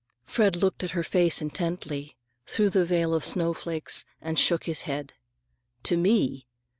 Fred 0.25 0.55
looked 0.55 0.83
at 0.83 0.89
her 0.97 1.03
face 1.03 1.43
intently, 1.43 2.17
through 2.47 2.71
the 2.71 2.85
veil 2.85 3.13
of 3.13 3.23
snowflakes, 3.23 4.03
and 4.19 4.39
shook 4.39 4.63
his 4.63 4.81
head. 4.89 5.13
"To 5.83 5.95
me? 5.95 6.47